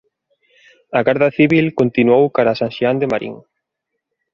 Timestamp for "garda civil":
1.07-1.65